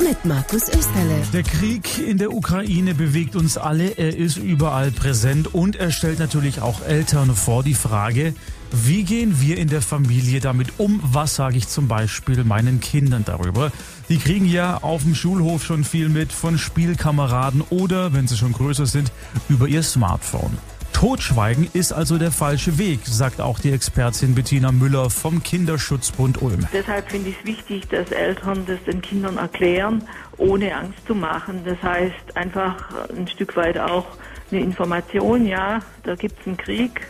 [0.00, 1.22] Mit Markus Österle.
[1.32, 6.18] Der Krieg in der Ukraine bewegt uns alle, er ist überall präsent und er stellt
[6.18, 8.34] natürlich auch Eltern vor die Frage,
[8.70, 11.00] wie gehen wir in der Familie damit um?
[11.02, 13.72] Was sage ich zum Beispiel meinen Kindern darüber?
[14.08, 18.52] Die kriegen ja auf dem Schulhof schon viel mit von Spielkameraden oder, wenn sie schon
[18.52, 19.12] größer sind,
[19.48, 20.56] über ihr Smartphone.
[20.98, 26.66] Totschweigen ist also der falsche Weg, sagt auch die Expertin Bettina Müller vom Kinderschutzbund Ulm.
[26.72, 30.02] Deshalb finde ich es wichtig, dass Eltern das den Kindern erklären,
[30.38, 31.62] ohne Angst zu machen.
[31.64, 32.74] Das heißt einfach
[33.16, 34.06] ein Stück weit auch
[34.50, 37.06] eine Information, ja, da gibt es einen Krieg.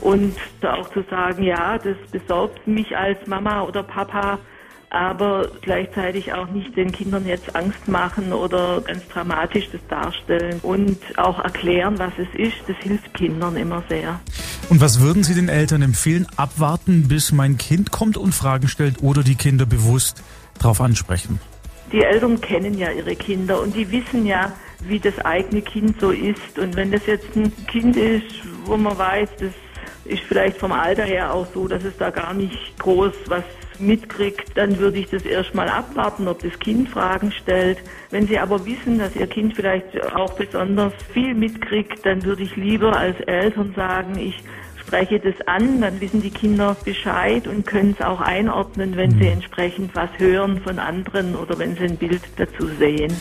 [0.00, 4.38] Und auch zu sagen, ja, das besorgt mich als Mama oder Papa,
[4.90, 10.98] aber gleichzeitig auch nicht den Kindern jetzt Angst machen oder ganz dramatisch das darstellen und
[11.16, 12.56] auch erklären, was es ist.
[12.66, 14.20] Das hilft Kindern immer sehr.
[14.68, 16.26] Und was würden Sie den Eltern empfehlen?
[16.36, 20.22] Abwarten, bis mein Kind kommt und Fragen stellt oder die Kinder bewusst
[20.58, 21.40] darauf ansprechen?
[21.92, 26.10] Die Eltern kennen ja ihre Kinder und die wissen ja, wie das eigene Kind so
[26.10, 26.58] ist.
[26.58, 28.26] Und wenn das jetzt ein Kind ist,
[28.64, 29.52] wo man weiß, das
[30.04, 33.44] ist vielleicht vom Alter her auch so, dass es da gar nicht groß was
[33.80, 37.78] mitkriegt, dann würde ich das erstmal abwarten, ob das Kind Fragen stellt.
[38.10, 42.56] Wenn Sie aber wissen, dass Ihr Kind vielleicht auch besonders viel mitkriegt, dann würde ich
[42.56, 44.42] lieber als Eltern sagen, ich
[44.90, 49.26] spreche das an, dann wissen die Kinder Bescheid und können es auch einordnen, wenn sie
[49.26, 49.34] mhm.
[49.34, 53.12] entsprechend was hören von anderen oder wenn sie ein Bild dazu sehen.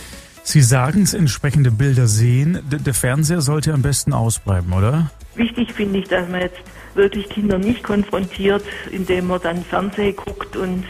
[0.43, 2.59] Sie sagen es, entsprechende Bilder sehen.
[2.69, 5.11] Der Fernseher sollte am besten ausbleiben, oder?
[5.35, 6.59] Wichtig finde ich, dass man jetzt
[6.95, 10.83] wirklich Kinder nicht konfrontiert, indem man dann Fernsehen guckt und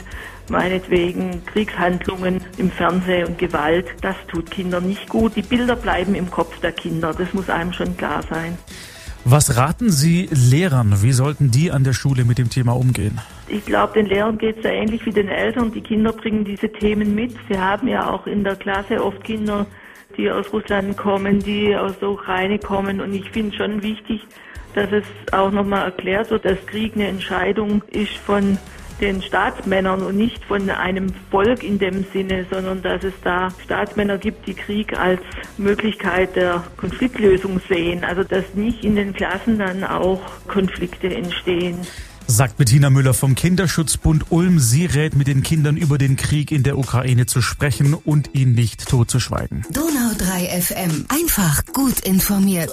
[0.49, 3.87] meinetwegen Kriegshandlungen im Fernsehen und Gewalt.
[4.01, 5.35] Das tut Kindern nicht gut.
[5.35, 7.13] Die Bilder bleiben im Kopf der Kinder.
[7.13, 8.57] Das muss einem schon klar sein.
[9.25, 11.03] Was raten Sie Lehrern?
[11.03, 13.19] Wie sollten die an der Schule mit dem Thema umgehen?
[13.49, 15.71] Ich glaube, den Lehrern geht es ja ähnlich wie den Eltern.
[15.71, 17.33] Die Kinder bringen diese Themen mit.
[17.49, 19.65] Sie haben ja auch in der Klasse oft Kinder,
[20.17, 23.01] die aus Russland kommen, die aus der Ukraine kommen.
[23.01, 24.21] Und ich finde schon wichtig,
[24.75, 28.59] dass es auch nochmal erklärt wird, dass Krieg eine Entscheidung ist von
[29.01, 34.17] den Staatsmännern und nicht von einem Volk in dem Sinne, sondern dass es da Staatsmänner
[34.17, 35.21] gibt, die Krieg als
[35.57, 38.03] Möglichkeit der Konfliktlösung sehen.
[38.03, 41.79] Also dass nicht in den Klassen dann auch Konflikte entstehen.
[42.31, 44.59] Sagt Bettina Müller vom Kinderschutzbund Ulm.
[44.59, 48.53] Sie rät mit den Kindern über den Krieg in der Ukraine zu sprechen und ihn
[48.53, 49.65] nicht totzuschweigen.
[49.71, 51.05] Donau 3 FM.
[51.07, 52.69] Einfach gut informiert.